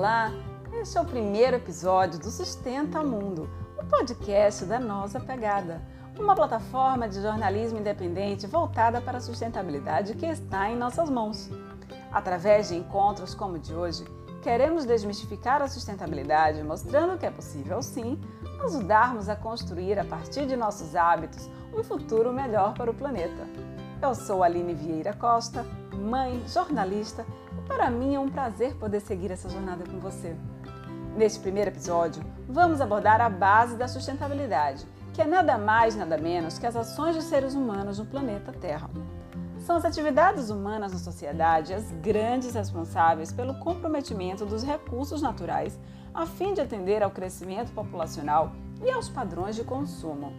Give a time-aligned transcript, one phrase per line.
[0.00, 0.32] Olá,
[0.80, 5.82] este é o primeiro episódio do Sustenta Mundo, o podcast da Nossa Pegada,
[6.18, 11.50] uma plataforma de jornalismo independente voltada para a sustentabilidade que está em nossas mãos.
[12.10, 14.04] Através de encontros como o de hoje,
[14.42, 18.18] queremos desmistificar a sustentabilidade, mostrando que é possível sim
[18.64, 21.46] ajudarmos a construir a partir de nossos hábitos
[21.76, 23.46] um futuro melhor para o planeta.
[24.00, 25.62] Eu sou Aline Vieira Costa,
[25.94, 27.26] mãe, jornalista,
[27.70, 30.36] para mim é um prazer poder seguir essa jornada com você.
[31.16, 34.84] Neste primeiro episódio, vamos abordar a base da sustentabilidade,
[35.14, 38.90] que é nada mais, nada menos que as ações dos seres humanos no planeta Terra.
[39.60, 45.78] São as atividades humanas na sociedade as grandes responsáveis pelo comprometimento dos recursos naturais
[46.12, 48.52] a fim de atender ao crescimento populacional
[48.84, 50.32] e aos padrões de consumo.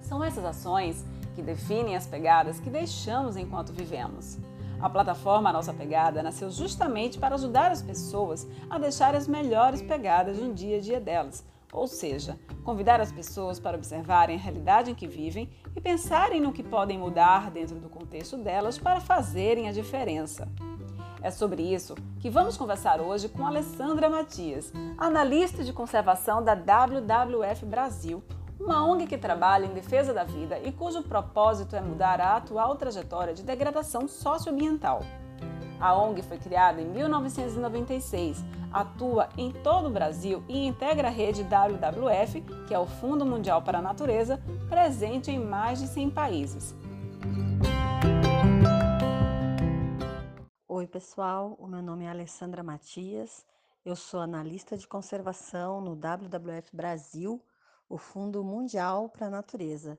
[0.00, 4.38] São essas ações que definem as pegadas que deixamos enquanto vivemos.
[4.80, 10.38] A plataforma Nossa Pegada nasceu justamente para ajudar as pessoas a deixar as melhores pegadas
[10.38, 14.94] no dia a dia delas, ou seja, convidar as pessoas para observarem a realidade em
[14.94, 19.72] que vivem e pensarem no que podem mudar dentro do contexto delas para fazerem a
[19.72, 20.48] diferença.
[21.20, 27.66] É sobre isso que vamos conversar hoje com Alessandra Matias, analista de conservação da WWF
[27.66, 28.22] Brasil,
[28.58, 32.76] uma ONG que trabalha em defesa da vida e cujo propósito é mudar a atual
[32.76, 35.00] trajetória de degradação socioambiental.
[35.80, 41.44] A ONG foi criada em 1996, atua em todo o Brasil e integra a rede
[41.44, 46.74] WWF, que é o Fundo Mundial para a Natureza, presente em mais de 100 países.
[50.66, 51.56] Oi, pessoal.
[51.60, 53.46] O meu nome é Alessandra Matias.
[53.84, 57.40] Eu sou analista de conservação no WWF Brasil,
[57.88, 59.98] o Fundo Mundial para a Natureza.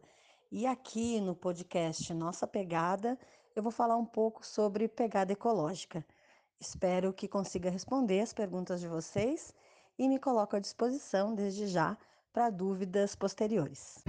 [0.51, 3.17] E aqui no podcast Nossa Pegada,
[3.55, 6.05] eu vou falar um pouco sobre pegada ecológica.
[6.59, 9.53] Espero que consiga responder as perguntas de vocês
[9.97, 11.97] e me coloco à disposição desde já
[12.31, 14.03] para dúvidas posteriores.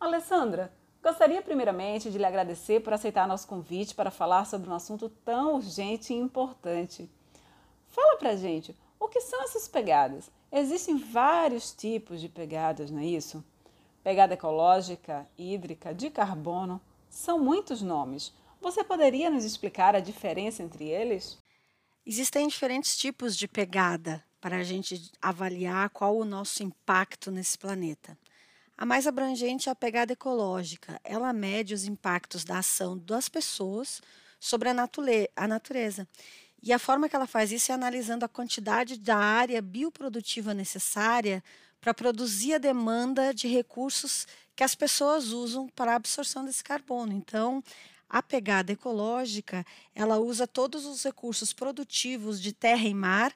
[0.00, 0.72] Alessandra,
[1.06, 5.54] gostaria primeiramente de lhe agradecer por aceitar nosso convite para falar sobre um assunto tão
[5.54, 7.08] urgente e importante.
[7.86, 10.28] Fala pra gente, o que são essas pegadas?
[10.50, 13.44] Existem vários tipos de pegadas, não é isso?
[14.02, 18.32] Pegada ecológica, hídrica, de carbono, são muitos nomes.
[18.60, 21.38] Você poderia nos explicar a diferença entre eles?
[22.04, 28.18] Existem diferentes tipos de pegada para a gente avaliar qual o nosso impacto nesse planeta.
[28.76, 31.00] A mais abrangente é a pegada ecológica.
[31.02, 34.02] Ela mede os impactos da ação das pessoas
[34.38, 36.06] sobre a, natureza
[36.62, 41.42] e a forma que ela faz isso é analisando a quantidade da área bioprodutiva necessária
[41.80, 47.12] para produzir a demanda de recursos que as pessoas usam para a absorção desse carbono.
[47.12, 47.62] Então,
[48.08, 53.32] a pegada ecológica, ela usa todos os recursos produtivos de terra e mar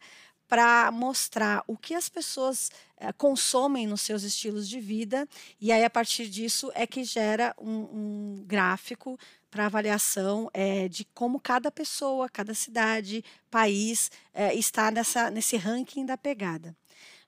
[0.50, 5.28] para mostrar o que as pessoas é, consomem nos seus estilos de vida,
[5.60, 9.16] e aí a partir disso é que gera um, um gráfico
[9.48, 16.04] para avaliação é, de como cada pessoa, cada cidade, país é, está nessa, nesse ranking
[16.04, 16.76] da pegada.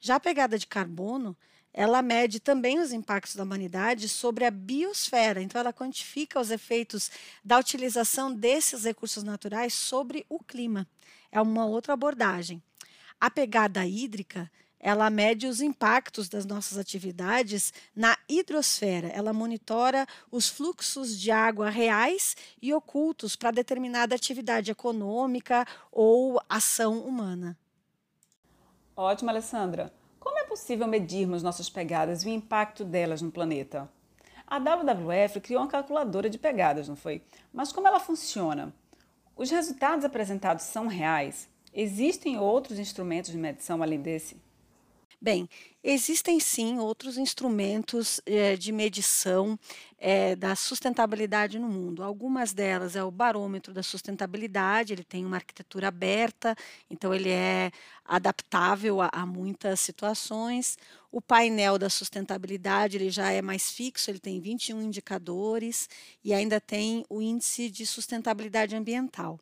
[0.01, 1.37] Já a pegada de carbono,
[1.73, 7.09] ela mede também os impactos da humanidade sobre a biosfera, então ela quantifica os efeitos
[7.45, 10.89] da utilização desses recursos naturais sobre o clima.
[11.31, 12.61] É uma outra abordagem.
[13.23, 14.51] A pegada hídrica,
[14.81, 19.07] ela mede os impactos das nossas atividades na hidrosfera.
[19.11, 26.99] Ela monitora os fluxos de água reais e ocultos para determinada atividade econômica ou ação
[26.99, 27.57] humana.
[28.97, 29.95] Ótimo, Alessandra.
[30.19, 33.89] Como é possível medirmos nossas pegadas e o impacto delas no planeta?
[34.45, 37.23] A WWF criou uma calculadora de pegadas, não foi?
[37.53, 38.75] Mas como ela funciona?
[39.37, 41.52] Os resultados apresentados são reais?
[41.75, 44.37] Existem outros instrumentos de medição além desse?
[45.23, 45.49] Bem,
[45.85, 49.57] existem sim outros instrumentos eh, de medição
[49.97, 52.03] eh, da sustentabilidade no mundo.
[52.03, 56.57] Algumas delas é o barômetro da sustentabilidade, ele tem uma arquitetura aberta,
[56.91, 57.71] então ele é
[58.05, 60.77] adaptável a, a muitas situações.
[61.13, 65.89] O painel da sustentabilidade ele já é mais fixo, ele tem 21 indicadores
[66.25, 69.39] e ainda tem o índice de sustentabilidade ambiental.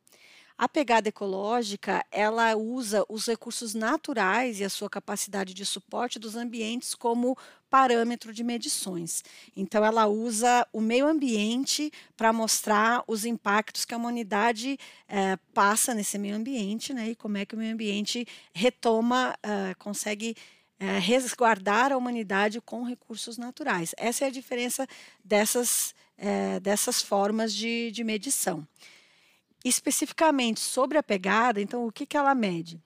[0.61, 6.37] A pegada ecológica, ela usa os recursos naturais e a sua capacidade de suporte dos
[6.37, 7.35] ambientes como
[7.71, 9.25] parâmetro de medições.
[9.57, 14.79] Então, ela usa o meio ambiente para mostrar os impactos que a humanidade
[15.09, 17.09] eh, passa nesse meio ambiente, né?
[17.09, 20.37] E como é que o meio ambiente retoma, uh, consegue
[20.79, 23.95] é, resguardar a humanidade com recursos naturais.
[23.97, 24.87] Essa é a diferença
[25.25, 25.95] dessas,
[26.63, 28.67] dessas formas de, de medição.
[29.65, 32.81] Especificamente sobre a pegada, então, o que, que ela mede?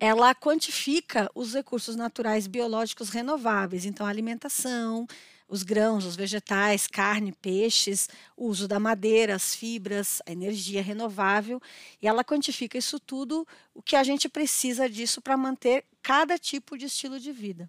[0.00, 5.06] ela quantifica os recursos naturais biológicos renováveis, então alimentação,
[5.46, 11.60] os grãos, os vegetais, carne, peixes, o uso da madeira, as fibras, a energia renovável,
[12.00, 16.78] e ela quantifica isso tudo, o que a gente precisa disso para manter cada tipo
[16.78, 17.68] de estilo de vida.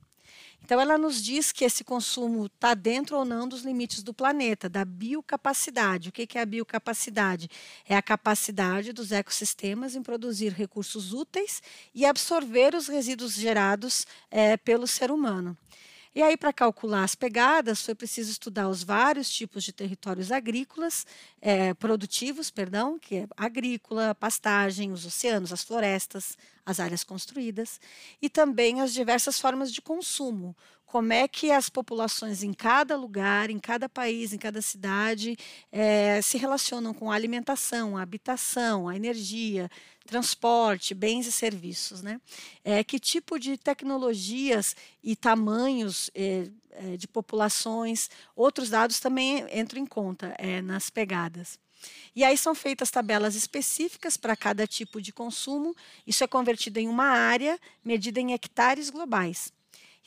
[0.63, 4.69] Então, ela nos diz que esse consumo está dentro ou não dos limites do planeta,
[4.69, 6.09] da biocapacidade.
[6.09, 7.49] O que é a biocapacidade?
[7.87, 11.61] É a capacidade dos ecossistemas em produzir recursos úteis
[11.93, 15.57] e absorver os resíduos gerados é, pelo ser humano.
[16.13, 21.05] E aí, para calcular as pegadas, foi preciso estudar os vários tipos de territórios agrícolas,
[21.39, 27.79] é, produtivos, perdão, que é agrícola, pastagem, os oceanos, as florestas, as áreas construídas,
[28.21, 30.53] e também as diversas formas de consumo,
[30.91, 35.37] como é que as populações em cada lugar, em cada país, em cada cidade,
[35.71, 39.71] é, se relacionam com a alimentação, a habitação, a energia,
[40.05, 42.01] transporte, bens e serviços.
[42.01, 42.19] Né?
[42.61, 46.49] É, que tipo de tecnologias e tamanhos é,
[46.97, 51.57] de populações, outros dados também entram em conta nas pegadas.
[52.13, 55.73] E aí são feitas tabelas específicas para cada tipo de consumo.
[56.05, 59.53] Isso é convertido em uma área medida em hectares globais.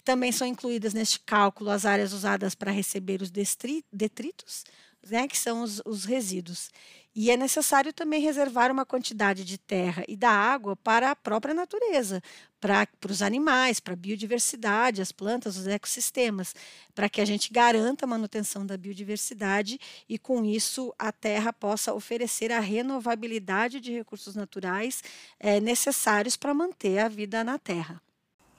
[0.05, 4.65] Também são incluídas neste cálculo as áreas usadas para receber os detritos,
[5.11, 6.71] né, que são os, os resíduos.
[7.17, 11.55] E é necessário também reservar uma quantidade de terra e da água para a própria
[11.55, 12.21] natureza,
[12.61, 16.55] para, para os animais, para a biodiversidade, as plantas, os ecossistemas,
[16.93, 19.79] para que a gente garanta a manutenção da biodiversidade
[20.09, 25.01] e, com isso, a terra possa oferecer a renovabilidade de recursos naturais
[25.39, 28.03] é, necessários para manter a vida na terra.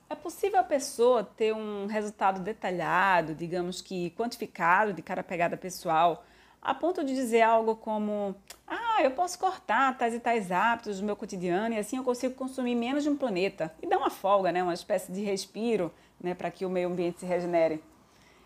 [0.07, 6.23] É possível a pessoa ter um resultado detalhado, digamos que quantificado de cada pegada pessoal,
[6.61, 8.35] a ponto de dizer algo como:
[8.67, 12.35] ah, eu posso cortar tais e tais hábitos do meu cotidiano e assim eu consigo
[12.35, 15.91] consumir menos de um planeta e dar uma folga, né, uma espécie de respiro,
[16.21, 17.83] né, para que o meio ambiente se regenere.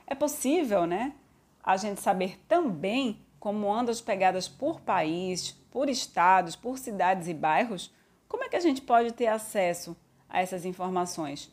[0.07, 1.13] É possível, né,
[1.61, 7.33] a gente saber também como andam as pegadas por país, por estados, por cidades e
[7.33, 7.93] bairros?
[8.29, 9.95] Como é que a gente pode ter acesso
[10.29, 11.51] a essas informações.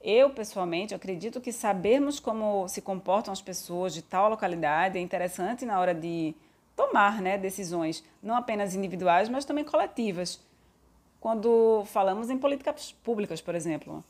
[0.00, 5.64] Eu, pessoalmente, acredito que sabermos como se comportam as pessoas de tal localidade é interessante
[5.64, 6.34] na hora de
[6.76, 10.40] tomar né, decisões, não apenas individuais, mas também coletivas.
[11.20, 14.04] Quando falamos em políticas públicas, por exemplo.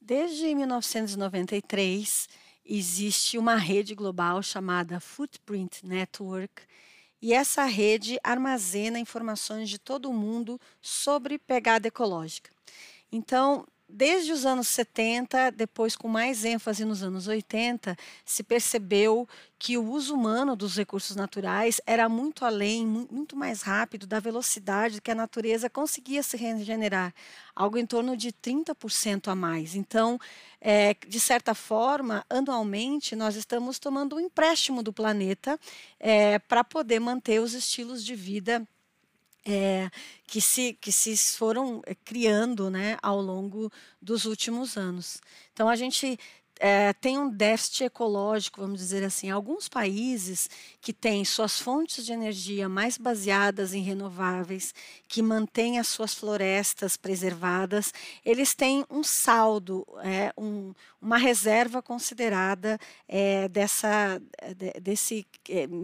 [0.00, 2.28] Desde 1993,
[2.64, 6.62] existe uma rede global chamada Footprint Network,
[7.20, 12.57] e essa rede armazena informações de todo o mundo sobre pegada ecológica.
[13.10, 19.26] Então, desde os anos 70, depois com mais ênfase nos anos 80, se percebeu
[19.58, 25.00] que o uso humano dos recursos naturais era muito além, muito mais rápido da velocidade
[25.00, 27.14] que a natureza conseguia se regenerar,
[27.56, 29.74] algo em torno de 30% a mais.
[29.74, 30.18] Então,
[30.60, 35.58] é, de certa forma, anualmente, nós estamos tomando um empréstimo do planeta
[35.98, 38.68] é, para poder manter os estilos de vida
[39.46, 39.90] é,
[40.26, 45.20] que, se, que se foram eh, criando né, ao longo dos últimos anos.
[45.52, 46.18] Então, a gente
[46.60, 49.30] é, tem um déficit ecológico, vamos dizer assim.
[49.30, 50.48] Alguns países
[50.80, 54.74] que têm suas fontes de energia mais baseadas em renováveis,
[55.06, 57.92] que mantêm as suas florestas preservadas,
[58.24, 64.20] eles têm um saldo, é, um, uma reserva considerada é, dessa,
[64.82, 65.26] desse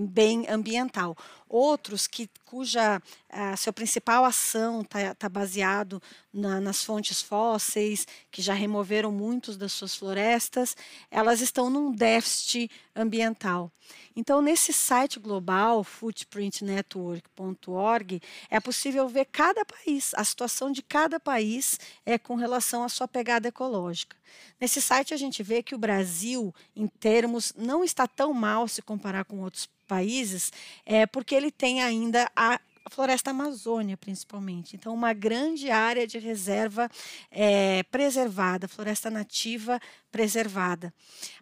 [0.09, 1.17] bem ambiental.
[1.57, 8.43] Outros que cuja a sua principal ação está tá baseado na, nas fontes fósseis, que
[8.43, 10.77] já removeram muitos das suas florestas,
[11.09, 13.71] elas estão num déficit ambiental.
[14.17, 18.21] Então, nesse site global, footprintnetwork.org,
[18.51, 23.07] é possível ver cada país, a situação de cada país é com relação à sua
[23.07, 24.17] pegada ecológica.
[24.61, 28.83] Nesse site a gente vê que o Brasil, em termos, não está tão mal se
[28.83, 30.53] comparar com outros países,
[30.85, 32.61] é, porque ele tem ainda a
[32.91, 34.77] floresta amazônia, principalmente.
[34.77, 36.91] Então, uma grande área de reserva
[37.31, 39.81] é, preservada, floresta nativa
[40.15, 40.95] preservada.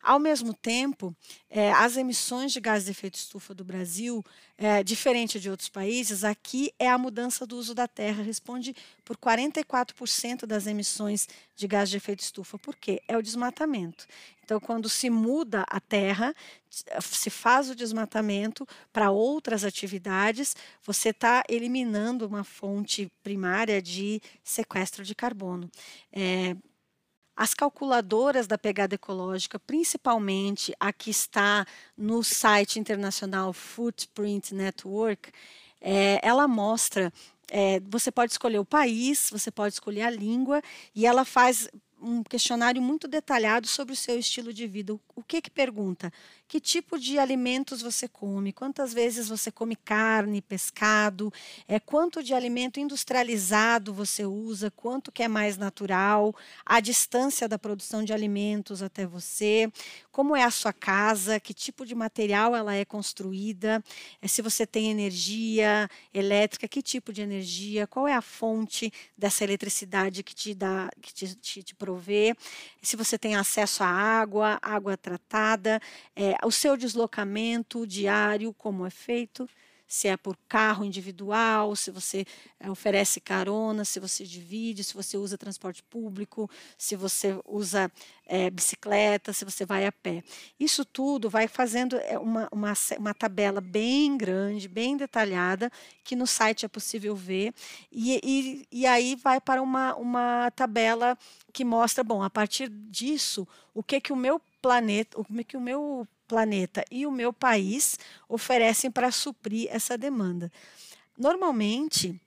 [0.02, 1.14] Ao mesmo tempo,
[1.50, 4.24] é, as emissões de gases de efeito estufa do Brasil,
[4.56, 8.74] é, diferente de outros países, aqui é a mudança do uso da terra, responde
[9.04, 12.58] por 44% das emissões de gás de efeito estufa.
[12.58, 13.02] Por quê?
[13.06, 14.06] É o desmatamento.
[14.42, 16.34] Então, quando se muda a terra,
[16.70, 25.04] se faz o desmatamento para outras atividades, você está eliminando uma fonte primária de sequestro
[25.04, 25.70] de carbono.
[26.10, 26.56] É,
[27.36, 35.30] as calculadoras da pegada ecológica, principalmente a que está no site internacional Footprint Network,
[35.80, 37.12] é, ela mostra.
[37.50, 40.62] É, você pode escolher o país, você pode escolher a língua,
[40.94, 41.68] e ela faz
[42.02, 44.92] um questionário muito detalhado sobre o seu estilo de vida.
[45.14, 46.12] O que que pergunta?
[46.48, 48.52] Que tipo de alimentos você come?
[48.52, 51.32] Quantas vezes você come carne, pescado?
[51.66, 54.70] É quanto de alimento industrializado você usa?
[54.70, 56.34] Quanto que é mais natural?
[56.66, 59.72] A distância da produção de alimentos até você?
[60.10, 61.40] Como é a sua casa?
[61.40, 63.82] Que tipo de material ela é construída?
[64.20, 67.86] É se você tem energia elétrica, que tipo de energia?
[67.86, 72.34] Qual é a fonte dessa eletricidade que te dá, que te, te, te provê?
[72.80, 75.80] Se você tem acesso à água, água tratada,
[76.16, 79.48] é, o seu deslocamento diário, como é feito,
[79.92, 82.24] se é por carro individual, se você
[82.58, 87.92] é, oferece carona, se você divide, se você usa transporte público, se você usa
[88.24, 90.24] é, bicicleta, se você vai a pé.
[90.58, 95.70] Isso tudo vai fazendo eh, uma, uma, uma tabela bem grande, bem detalhada,
[96.02, 97.52] que no site é possível ver,
[97.92, 101.18] e, e, e aí vai para uma, uma tabela
[101.52, 105.60] que mostra, bom, a partir disso, o que que o meu planeta, o que o
[105.60, 110.50] meu planeta e o meu país oferecem para suprir essa demanda.
[111.18, 112.18] Normalmente,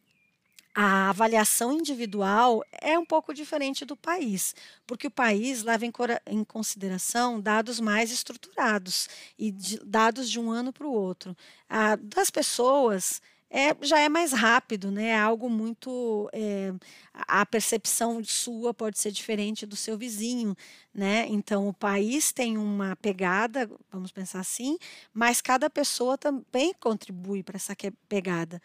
[0.76, 4.54] a avaliação individual é um pouco diferente do país,
[4.86, 5.88] porque o país leva
[6.28, 9.10] em, consideração dados mais estruturados
[9.40, 11.36] e de, dados de um ano para o outro.
[11.68, 15.10] A, das pessoas, é, já é mais rápido, né?
[15.10, 16.30] É algo muito.
[16.34, 16.74] É,
[17.14, 20.56] a percepção sua pode ser diferente do seu vizinho,
[20.94, 21.25] né?
[21.28, 24.78] Então, o país tem uma pegada, vamos pensar assim,
[25.14, 27.75] mas cada pessoa também contribui para essa
[28.10, 28.62] pegada.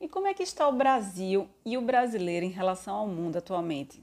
[0.00, 4.02] E como é que está o Brasil e o brasileiro em relação ao mundo atualmente?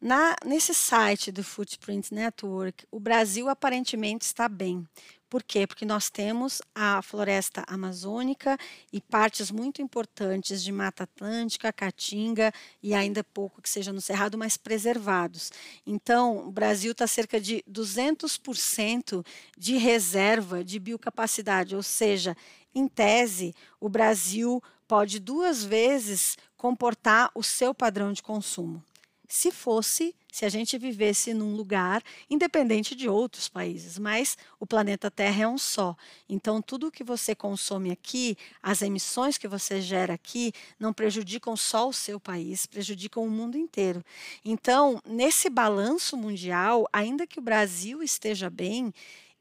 [0.00, 4.86] Na, nesse site do Footprint Network, o Brasil aparentemente está bem.
[5.30, 5.64] Por quê?
[5.64, 8.58] Porque nós temos a floresta amazônica
[8.92, 14.36] e partes muito importantes de Mata Atlântica, Caatinga e ainda pouco que seja no Cerrado,
[14.36, 15.52] mas preservados.
[15.86, 19.24] Então, o Brasil está cerca de 200%
[19.56, 22.36] de reserva de biocapacidade, ou seja,
[22.74, 28.82] em tese, o Brasil pode duas vezes comportar o seu padrão de consumo
[29.30, 35.10] se fosse, se a gente vivesse num lugar independente de outros países, mas o planeta
[35.10, 35.96] Terra é um só.
[36.28, 41.88] Então, tudo que você consome aqui, as emissões que você gera aqui, não prejudicam só
[41.88, 44.04] o seu país, prejudicam o mundo inteiro.
[44.44, 48.92] Então, nesse balanço mundial, ainda que o Brasil esteja bem,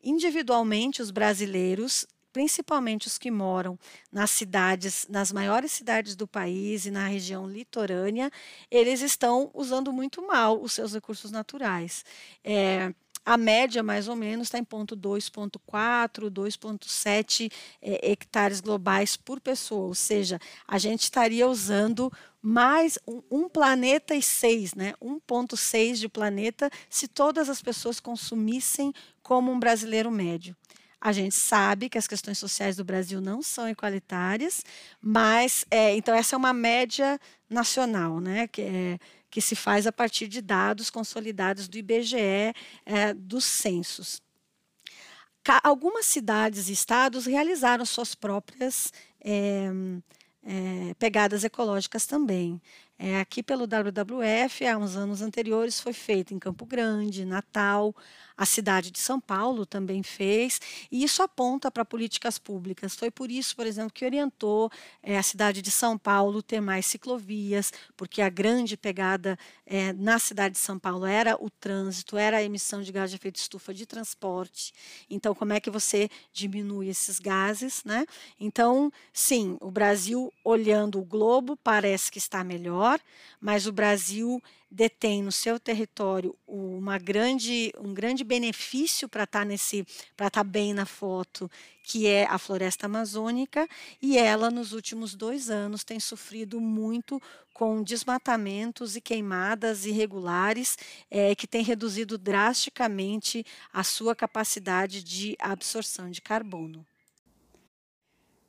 [0.04, 3.78] individualmente os brasileiros principalmente os que moram
[4.12, 8.32] nas cidades, nas maiores cidades do país e na região litorânea,
[8.70, 12.06] eles estão usando muito mal os seus recursos naturais.
[12.44, 12.94] É,
[13.26, 19.88] a média, mais ou menos, está em ponto 2,4, 2,7 é, hectares globais por pessoa,
[19.88, 24.94] ou seja, a gente estaria usando mais um, um planeta e seis, né?
[25.00, 30.56] 1,6 de planeta, se todas as pessoas consumissem como um brasileiro médio.
[31.02, 34.66] A gente sabe que as questões sociais do Brasil não são igualitárias,
[35.02, 38.48] mas é, então essa é uma média nacional, né?
[38.48, 42.54] Que, é, que se faz a partir de dados consolidados do IBGE
[42.86, 44.22] é, dos censos.
[45.64, 48.92] Algumas cidades e estados realizaram suas próprias
[49.22, 49.70] é,
[51.00, 52.62] pegadas ecológicas também.
[53.02, 57.96] É, aqui pelo WWF, há uns anos anteriores, foi feito em Campo Grande, Natal,
[58.40, 62.96] a cidade de São Paulo também fez, e isso aponta para políticas públicas.
[62.96, 64.72] Foi por isso, por exemplo, que orientou
[65.04, 70.18] é, a cidade de São Paulo ter mais ciclovias, porque a grande pegada é, na
[70.20, 73.74] cidade de São Paulo era o trânsito, era a emissão de gás de efeito estufa
[73.74, 74.74] de transporte.
[75.10, 77.84] Então, como é que você diminui esses gases?
[77.84, 78.06] Né?
[78.40, 82.89] Então, sim, o Brasil, olhando o globo, parece que está melhor,
[83.42, 84.42] mas o Brasil
[84.72, 89.84] detém no seu território uma grande, um grande benefício para estar tá nesse,
[90.16, 91.50] para estar tá bem na foto,
[91.84, 93.68] que é a floresta amazônica,
[94.02, 97.22] e ela nos últimos dois anos tem sofrido muito
[97.54, 100.78] com desmatamentos e queimadas irregulares,
[101.12, 106.86] é, que tem reduzido drasticamente a sua capacidade de absorção de carbono.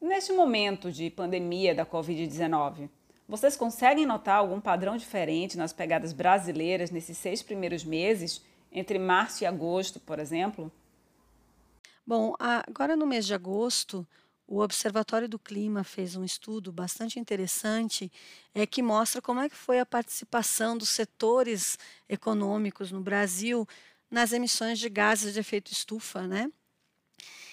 [0.01, 2.89] Neste momento de pandemia da Covid-19,
[3.31, 9.45] vocês conseguem notar algum padrão diferente nas pegadas brasileiras nesses seis primeiros meses, entre março
[9.45, 10.71] e agosto, por exemplo?
[12.05, 14.05] Bom, agora no mês de agosto,
[14.49, 18.11] o Observatório do Clima fez um estudo bastante interessante
[18.53, 23.65] é, que mostra como é que foi a participação dos setores econômicos no Brasil
[24.11, 26.51] nas emissões de gases de efeito estufa, né?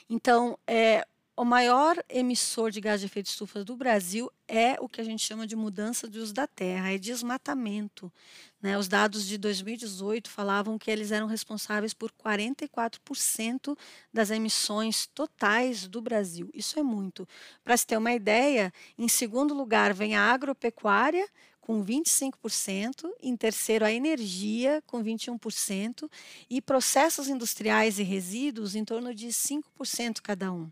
[0.09, 1.05] Então, é,
[1.37, 5.23] o maior emissor de gás de efeito estufa do Brasil é o que a gente
[5.23, 8.11] chama de mudança de uso da terra, é desmatamento.
[8.59, 8.75] Né?
[8.75, 13.77] Os dados de 2018 falavam que eles eram responsáveis por 44%
[14.11, 16.49] das emissões totais do Brasil.
[16.55, 17.27] Isso é muito.
[17.63, 21.29] Para se ter uma ideia, em segundo lugar vem a agropecuária,
[21.61, 26.09] com 25%, em terceiro a energia com 21%
[26.49, 30.71] e processos industriais e resíduos em torno de 5% cada um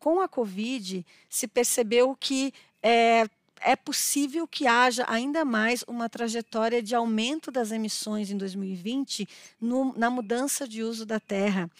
[0.00, 2.52] com a Covid, se percebeu que
[2.82, 3.28] é,
[3.60, 9.28] é possível que haja ainda mais uma trajetória de aumento das emissões em 2020
[9.60, 11.70] no, na mudança de uso da terra,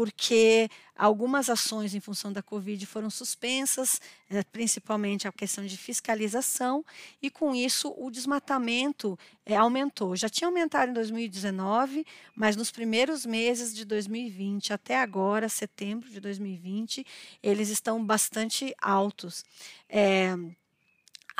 [0.00, 6.82] porque algumas ações em função da Covid foram suspensas, eh, principalmente a questão de fiscalização,
[7.20, 10.16] e com isso o desmatamento é, aumentou.
[10.16, 16.18] Já tinha aumentado em 2019, mas nos primeiros meses de 2020 até agora, setembro de
[16.18, 17.04] 2020,
[17.42, 19.44] eles estão bastante altos.
[19.86, 20.34] É,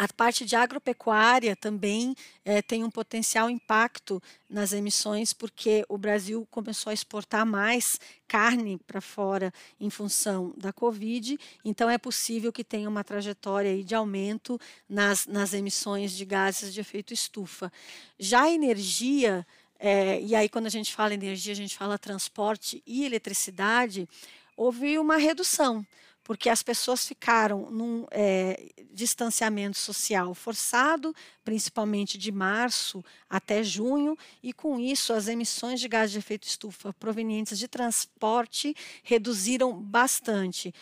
[0.00, 6.48] a parte de agropecuária também é, tem um potencial impacto nas emissões, porque o Brasil
[6.50, 12.64] começou a exportar mais carne para fora em função da Covid, então é possível que
[12.64, 17.70] tenha uma trajetória de aumento nas, nas emissões de gases de efeito estufa.
[18.18, 19.46] Já a energia,
[19.78, 24.08] é, e aí quando a gente fala energia, a gente fala transporte e eletricidade,
[24.56, 25.84] houve uma redução
[26.30, 34.52] porque as pessoas ficaram num é, distanciamento social forçado, principalmente de março até junho, e
[34.52, 40.72] com isso as emissões de gás de efeito estufa provenientes de transporte reduziram bastante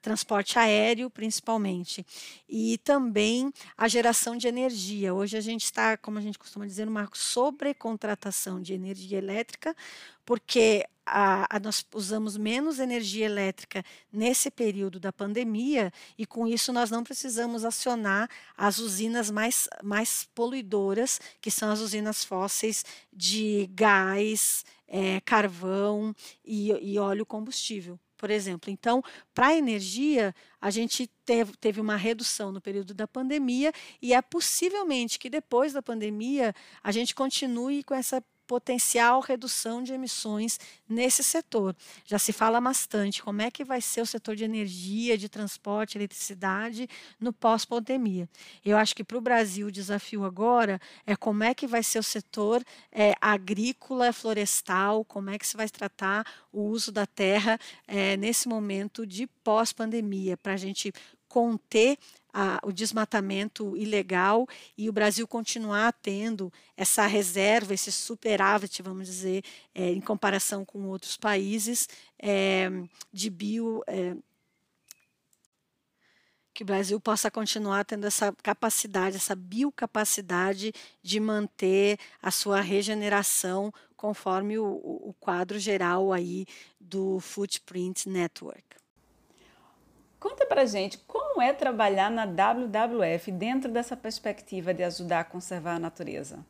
[0.00, 2.04] transporte aéreo, principalmente,
[2.48, 5.14] e também a geração de energia.
[5.14, 9.74] Hoje a gente está, como a gente costuma dizer, numa sobrecontratação de energia elétrica,
[10.24, 16.72] porque a, a, nós usamos menos energia elétrica nesse período da pandemia e com isso
[16.72, 23.68] nós não precisamos acionar as usinas mais, mais poluidoras, que são as usinas fósseis de
[23.74, 28.70] gás, é, carvão e, e óleo combustível por exemplo.
[28.70, 29.02] Então,
[29.34, 31.06] para a energia, a gente
[31.60, 36.90] teve, uma redução no período da pandemia e é possivelmente que depois da pandemia a
[36.90, 41.74] gente continue com essa potencial redução de emissões nesse setor.
[42.04, 45.96] Já se fala bastante como é que vai ser o setor de energia, de transporte,
[45.96, 48.28] eletricidade no pós-pandemia.
[48.64, 51.98] Eu acho que para o Brasil o desafio agora é como é que vai ser
[51.98, 57.58] o setor é, agrícola, florestal, como é que se vai tratar o uso da terra
[57.86, 60.92] é, nesse momento de pós-pandemia, para a gente
[61.34, 61.98] conter
[62.32, 64.46] a, o desmatamento ilegal
[64.78, 69.42] e o Brasil continuar tendo essa reserva, esse superávit, vamos dizer,
[69.74, 72.70] é, em comparação com outros países, é,
[73.12, 73.82] de bio.
[73.88, 74.14] É,
[76.54, 83.72] que o Brasil possa continuar tendo essa capacidade, essa biocapacidade de manter a sua regeneração
[83.96, 86.46] conforme o, o quadro geral aí
[86.80, 88.62] do Footprint Network.
[90.24, 95.76] Conta pra gente como é trabalhar na WWF dentro dessa perspectiva de ajudar a conservar
[95.76, 96.44] a natureza.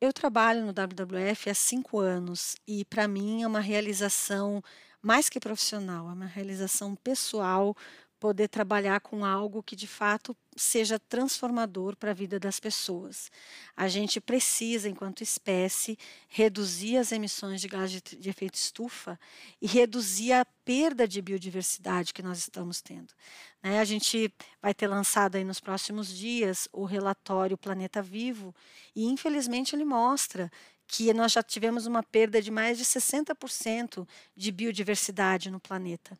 [0.00, 4.62] Eu trabalho no WWF há cinco anos e para mim é uma realização
[5.00, 7.76] mais que profissional, é uma realização pessoal
[8.22, 13.32] poder trabalhar com algo que de fato seja transformador para a vida das pessoas.
[13.76, 19.18] A gente precisa, enquanto espécie, reduzir as emissões de gás de, de, efeito estufa
[19.60, 23.12] e reduzir a perda de biodiversidade que nós estamos tendo.
[23.60, 23.80] Né?
[23.80, 24.32] A gente
[24.62, 28.54] vai ter lançado aí nos próximos dias o relatório Planeta Vivo
[28.94, 30.48] e, infelizmente, ele mostra
[30.92, 36.18] que nós já tivemos uma perda de mais de 60% de biodiversidade no planeta.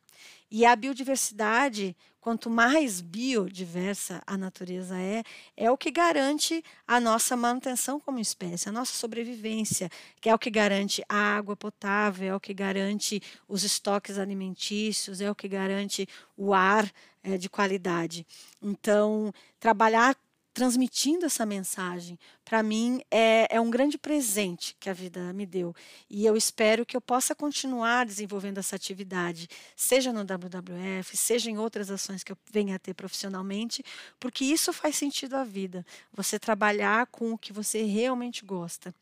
[0.50, 5.22] E a biodiversidade, quanto mais biodiversa a natureza é,
[5.58, 9.90] é o que garante a nossa manutenção como espécie, a nossa sobrevivência,
[10.22, 15.20] que é o que garante a água potável, é o que garante os estoques alimentícios,
[15.20, 16.90] é o que garante o ar
[17.22, 18.26] é, de qualidade.
[18.62, 20.16] Então, trabalhar
[20.54, 25.74] transmitindo essa mensagem para mim é, é um grande presente que a vida me deu.
[26.10, 31.58] E eu espero que eu possa continuar desenvolvendo essa atividade, seja no WWF, seja em
[31.58, 33.84] outras ações que eu venha a ter profissionalmente,
[34.18, 35.84] porque isso faz sentido à vida.
[36.12, 38.94] Você trabalhar com o que você realmente gosta.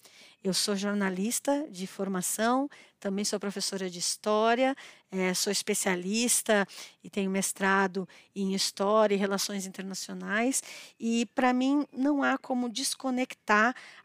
[0.42, 4.74] Eu sou jornalista de formação, também sou professora de história,
[5.10, 6.66] é, sou especialista
[7.04, 10.62] e tenho mestrado em história e relações internacionais.
[10.98, 13.29] E para mim não há como desconectar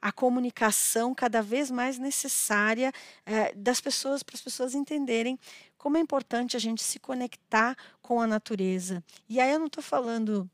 [0.01, 2.91] a comunicação cada vez mais necessária
[3.25, 5.39] é, das pessoas para as pessoas entenderem
[5.77, 9.03] como é importante a gente se conectar com a natureza.
[9.29, 10.49] E aí eu não estou falando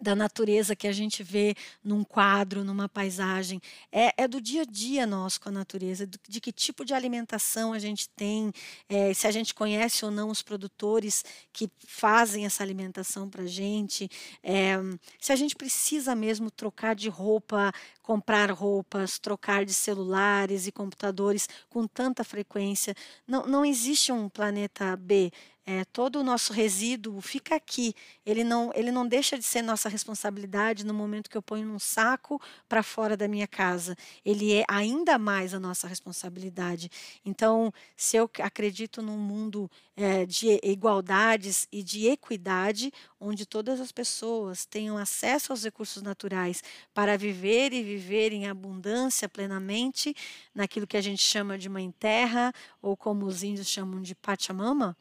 [0.00, 4.64] da natureza que a gente vê num quadro, numa paisagem, é, é, do dia a
[4.64, 8.52] dia nosso com a natureza, de, que tipo de alimentação a gente tem,
[8.88, 13.46] é, se a gente conhece ou não os produtores que fazem essa alimentação para a
[13.46, 14.08] gente,
[14.42, 14.76] é,
[15.18, 21.48] se a gente precisa mesmo trocar de roupa, comprar roupas, trocar de celulares e computadores
[21.68, 22.94] com tanta frequência.
[23.26, 25.32] Não, não existe um planeta B
[25.68, 27.92] é, todo o nosso resíduo fica aqui.
[28.24, 31.80] Ele não, ele não deixa de ser nossa responsabilidade no momento que eu ponho num
[31.80, 33.96] saco para fora da minha casa.
[34.24, 36.88] Ele é ainda mais a nossa responsabilidade.
[37.24, 43.90] Então, se eu acredito num mundo é, de igualdades e de equidade, onde todas as
[43.90, 46.62] pessoas tenham acesso aos recursos naturais
[46.94, 50.14] para viver e viver em abundância plenamente,
[50.54, 54.96] naquilo que a gente chama de mãe terra, ou como os índios chamam de Pachamama,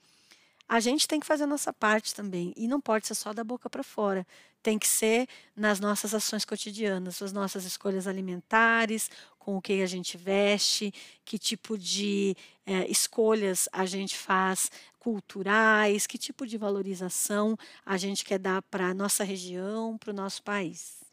[0.67, 2.53] a gente tem que fazer a nossa parte também.
[2.55, 4.25] E não pode ser só da boca para fora.
[4.63, 9.85] Tem que ser nas nossas ações cotidianas, as nossas escolhas alimentares, com o que a
[9.85, 10.91] gente veste,
[11.23, 18.25] que tipo de é, escolhas a gente faz culturais, que tipo de valorização a gente
[18.25, 21.05] quer dar para a nossa região, para o nosso país.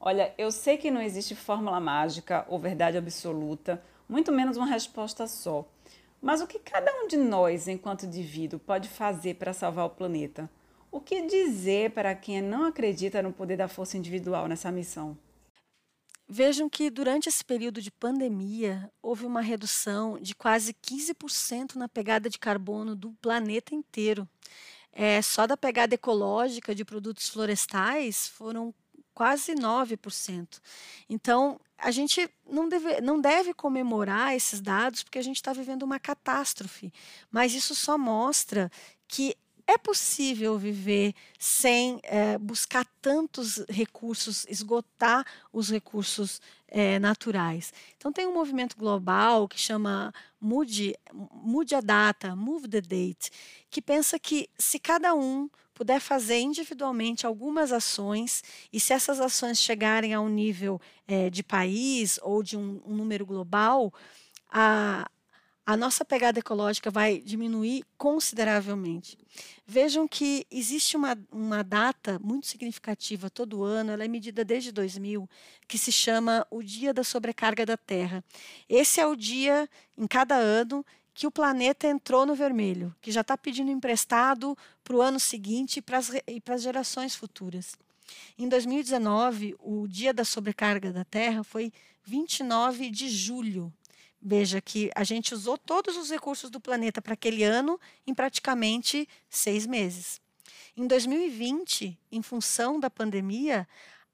[0.00, 5.28] Olha, eu sei que não existe fórmula mágica ou verdade absoluta, muito menos uma resposta
[5.28, 5.64] só.
[6.20, 10.50] Mas o que cada um de nós, enquanto indivíduo, pode fazer para salvar o planeta?
[10.90, 15.16] O que dizer para quem não acredita no poder da força individual nessa missão?
[16.28, 22.28] Vejam que durante esse período de pandemia houve uma redução de quase 15% na pegada
[22.28, 24.28] de carbono do planeta inteiro.
[24.92, 28.74] É, só da pegada ecológica de produtos florestais foram
[29.16, 30.60] quase 9%.
[31.08, 35.84] Então, a gente não deve, não deve comemorar esses dados porque a gente está vivendo
[35.84, 36.92] uma catástrofe,
[37.30, 38.70] mas isso só mostra
[39.08, 39.34] que
[39.66, 47.72] é possível viver sem é, buscar tantos recursos, esgotar os recursos é, naturais.
[47.96, 53.30] Então, tem um movimento global que chama Mude, Mude a Data, Move the Date,
[53.70, 59.58] que pensa que se cada um puder fazer individualmente algumas ações e se essas ações
[59.60, 63.92] chegarem a um nível é, de país ou de um, um número global,
[64.50, 65.06] a,
[65.66, 69.18] a nossa pegada ecológica vai diminuir consideravelmente.
[69.66, 75.28] Vejam que existe uma, uma data muito significativa todo ano, ela é medida desde 2000,
[75.68, 78.24] que se chama o Dia da Sobrecarga da Terra.
[78.66, 80.82] Esse é o dia, em cada ano,
[81.16, 85.78] que o planeta entrou no vermelho, que já está pedindo emprestado para o ano seguinte
[85.78, 87.74] e para as gerações futuras.
[88.38, 91.72] Em 2019, o Dia da Sobrecarga da Terra foi
[92.04, 93.72] 29 de julho.
[94.20, 99.08] Veja que a gente usou todos os recursos do planeta para aquele ano em praticamente
[99.30, 100.20] seis meses.
[100.76, 103.66] Em 2020, em função da pandemia,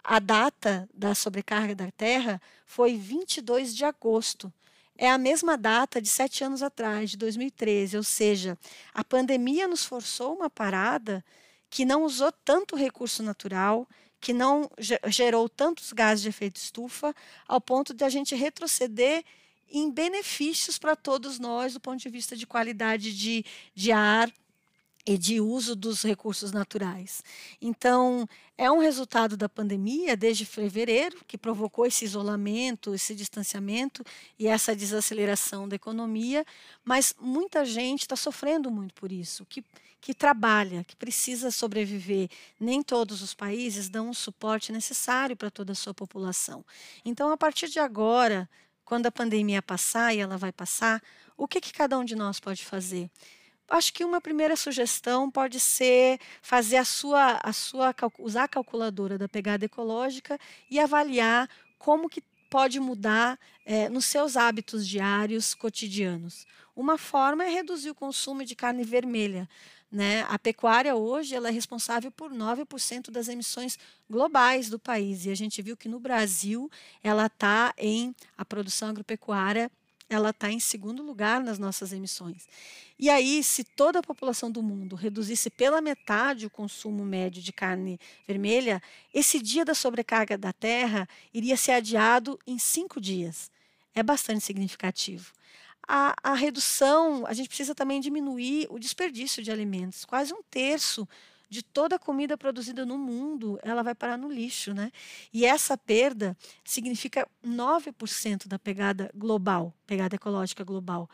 [0.04, 4.52] a data da sobrecarga da Terra foi 22 de agosto.
[4.96, 7.96] É a mesma data de sete anos atrás, de 2013.
[7.96, 8.58] Ou seja,
[8.92, 11.24] a pandemia nos forçou uma parada
[11.70, 13.88] que não usou tanto recurso natural,
[14.20, 14.70] que não
[15.06, 17.14] gerou tantos gases de efeito estufa,
[17.48, 19.24] ao ponto de a gente retroceder
[19.68, 24.30] em benefícios para todos nós do ponto de vista de qualidade de, de ar
[25.04, 27.22] e de uso dos recursos naturais.
[27.60, 34.04] Então, é um resultado da pandemia desde fevereiro, que provocou esse isolamento, esse distanciamento
[34.38, 36.44] e essa desaceleração da economia,
[36.84, 39.64] mas muita gente está sofrendo muito por isso, que,
[40.00, 42.28] que trabalha, que precisa sobreviver.
[42.60, 46.64] Nem todos os países dão o suporte necessário para toda a sua população.
[47.04, 48.48] Então, a partir de agora,
[48.84, 51.02] quando a pandemia passar, e ela vai passar,
[51.36, 53.10] o que, que cada um de nós pode fazer?
[53.72, 59.16] Acho que uma primeira sugestão pode ser fazer a sua, a sua usar a calculadora
[59.16, 60.38] da pegada ecológica
[60.70, 66.46] e avaliar como que pode mudar é, nos seus hábitos diários, cotidianos.
[66.76, 69.48] Uma forma é reduzir o consumo de carne vermelha.
[69.90, 70.26] Né?
[70.28, 75.24] A pecuária hoje ela é responsável por 9% das emissões globais do país.
[75.24, 76.70] E a gente viu que no Brasil
[77.02, 79.70] ela está em a produção agropecuária
[80.14, 82.46] ela está em segundo lugar nas nossas emissões.
[82.98, 87.52] E aí, se toda a população do mundo reduzisse pela metade o consumo médio de
[87.52, 93.50] carne vermelha, esse dia da sobrecarga da terra iria ser adiado em cinco dias.
[93.94, 95.32] É bastante significativo
[95.86, 100.04] a, a redução, a gente precisa também diminuir o desperdício de alimentos.
[100.04, 101.08] Quase um terço
[101.52, 104.90] de toda a comida produzida no mundo, ela vai parar no lixo, né?
[105.30, 106.34] E essa perda
[106.64, 111.10] significa 9% da pegada global, pegada ecológica global.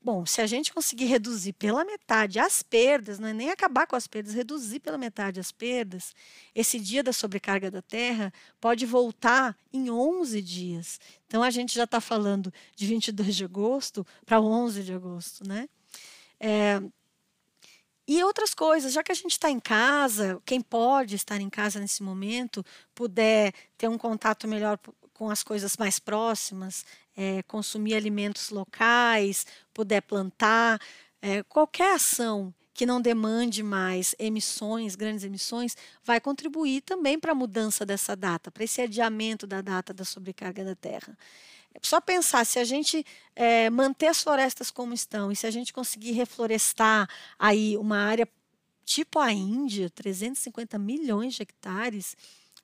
[0.00, 3.94] Bom, se a gente conseguir reduzir pela metade as perdas, não é nem acabar com
[3.94, 6.14] as perdas, reduzir pela metade as perdas,
[6.54, 10.98] esse dia da sobrecarga da Terra pode voltar em 11 dias.
[11.26, 15.68] Então a gente já está falando de 22 de agosto para 11 de agosto, né?
[16.40, 16.80] É,
[18.06, 21.80] e outras coisas, já que a gente está em casa, quem pode estar em casa
[21.80, 22.64] nesse momento,
[22.94, 24.78] puder ter um contato melhor
[25.12, 26.84] com as coisas mais próximas,
[27.16, 30.80] é, consumir alimentos locais, puder plantar,
[31.20, 37.34] é, qualquer ação que não demande mais emissões, grandes emissões, vai contribuir também para a
[37.34, 41.16] mudança dessa data, para esse adiamento da data da sobrecarga da terra.
[41.76, 45.50] É só pensar, se a gente é, manter as florestas como estão e se a
[45.50, 47.08] gente conseguir reflorestar
[47.38, 48.26] aí uma área
[48.84, 52.16] tipo a Índia, 350 milhões de hectares,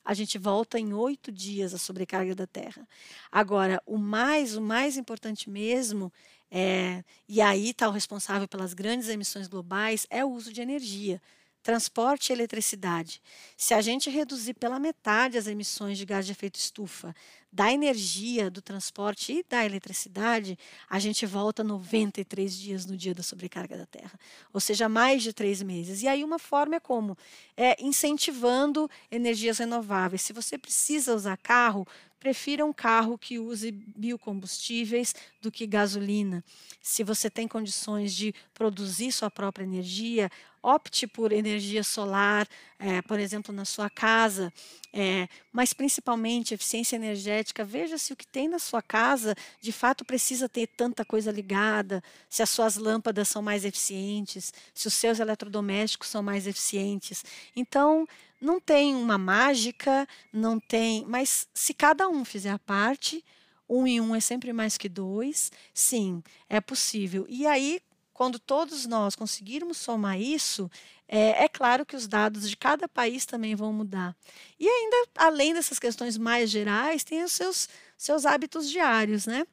[0.03, 2.89] a gente volta em oito dias a sobrecarga da Terra.
[3.31, 6.11] Agora, o mais, o mais importante mesmo,
[6.51, 11.21] é, e aí está o responsável pelas grandes emissões globais, é o uso de energia
[11.63, 13.23] transporte e eletricidade.
[13.57, 17.15] Se a gente reduzir pela metade as emissões de gás de efeito estufa
[17.53, 23.23] da energia, do transporte e da eletricidade, a gente volta 93 dias no dia da
[23.23, 24.19] sobrecarga da Terra,
[24.53, 26.03] ou seja, mais de três meses.
[26.03, 27.17] E aí uma forma é como?
[27.55, 30.23] É incentivando energias renováveis.
[30.23, 31.87] Se você precisa usar carro,
[32.19, 36.43] prefira um carro que use biocombustíveis do que gasolina.
[36.81, 40.31] Se você tem condições de produzir sua própria energia,
[40.63, 42.47] opte por energia solar,
[42.83, 44.53] é, por exemplo, na sua casa,
[44.93, 47.65] é, mas principalmente eficiência energética.
[47.65, 52.03] Veja se o que tem na sua casa de fato precisa ter tanta coisa ligada,
[52.29, 57.25] se as suas lâmpadas são mais eficientes, se os seus eletrodomésticos são mais eficientes.
[57.55, 58.05] Então,
[58.41, 63.25] não tem uma mágica, não tem, mas se cada um fizer a parte,
[63.69, 67.25] um em um é sempre mais que dois, sim, é possível.
[67.29, 67.81] E aí,
[68.13, 70.71] quando todos nós conseguirmos somar isso,
[71.09, 74.17] é, é, claro que os dados de cada país também vão mudar.
[74.59, 79.47] E ainda, além dessas questões mais gerais, tem os seus, seus hábitos diários, né?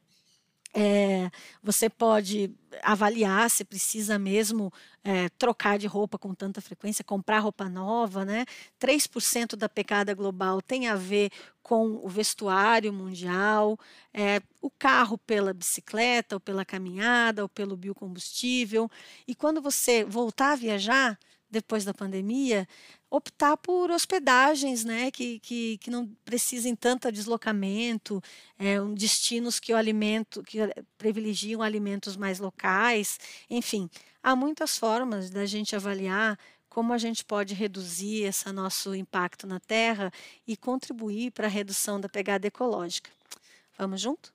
[0.74, 1.32] É,
[1.64, 2.52] você pode
[2.84, 4.72] avaliar se precisa mesmo
[5.04, 8.46] é, trocar de roupa com tanta frequência, comprar roupa nova, né?
[8.80, 11.32] 3% da pecada global tem a ver
[11.64, 13.78] com o vestuário mundial,
[14.14, 18.90] é, o carro pela bicicleta, ou pela caminhada, ou pelo biocombustível.
[19.28, 21.18] E quando você voltar a viajar,
[21.50, 22.68] depois da pandemia,
[23.10, 28.22] optar por hospedagens né, que, que, que não precisem tanto deslocamento,
[28.58, 30.60] é, destinos que o alimento que
[30.98, 33.20] privilegiam alimentos mais locais,
[33.50, 33.90] enfim,
[34.22, 36.38] há muitas formas da gente avaliar
[36.70, 40.12] como a gente pode reduzir esse nosso impacto na Terra
[40.48, 43.10] e contribuir para a redução da pegada ecológica.
[43.78, 44.32] Vamos junto?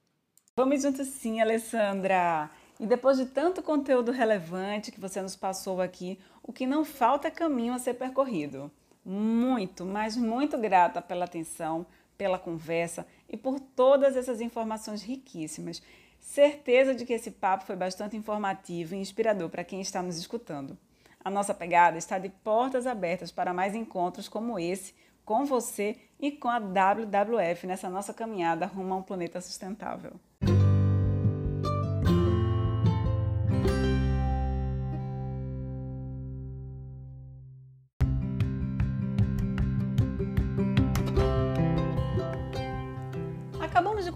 [0.56, 2.50] Vamos junto sim, Alessandra.
[2.78, 7.28] E depois de tanto conteúdo relevante que você nos passou aqui, o que não falta
[7.28, 8.70] é caminho a ser percorrido.
[9.04, 15.82] Muito, mas muito grata pela atenção, pela conversa e por todas essas informações riquíssimas.
[16.18, 20.76] Certeza de que esse papo foi bastante informativo e inspirador para quem está nos escutando.
[21.22, 26.30] A nossa pegada está de portas abertas para mais encontros como esse com você e
[26.30, 30.12] com a WWF nessa nossa caminhada rumo a um planeta sustentável.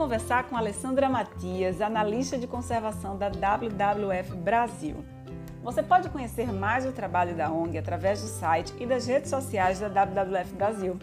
[0.09, 5.05] Conversar com Alessandra Matias, analista de conservação da WWF Brasil.
[5.63, 9.81] Você pode conhecer mais o trabalho da ONG através do site e das redes sociais
[9.81, 10.99] da WWF Brasil.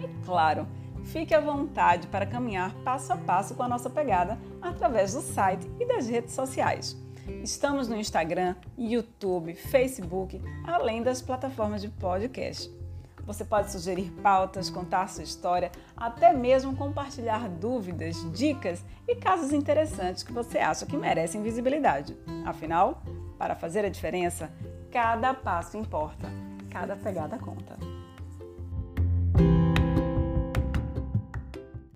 [0.00, 0.66] E claro,
[1.08, 5.68] fique à vontade para caminhar passo a passo com a nossa pegada através do site
[5.80, 6.96] e das redes sociais.
[7.42, 12.70] Estamos no Instagram, YouTube, Facebook, além das plataformas de podcast.
[13.24, 20.22] Você pode sugerir pautas, contar sua história, até mesmo compartilhar dúvidas, dicas e casos interessantes
[20.22, 22.16] que você acha que merecem visibilidade.
[22.46, 23.02] Afinal,
[23.38, 24.50] para fazer a diferença,
[24.90, 26.26] cada passo importa,
[26.70, 27.97] cada pegada conta.